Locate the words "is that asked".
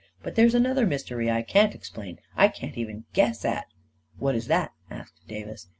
4.33-5.27